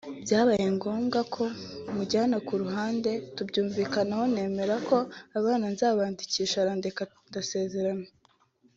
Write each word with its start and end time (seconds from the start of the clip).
byabaye 0.23 0.65
ngombwa 0.75 1.19
ko 1.33 1.43
mujyana 1.93 2.37
ku 2.47 2.53
ruhande 2.61 3.11
tubyumvikanaho 3.35 4.23
nemera 4.33 4.75
ko 4.89 4.97
abana 5.37 5.65
nzabandikisha 5.73 6.57
arandeka 6.59 7.01
ndasezerana 7.29 8.07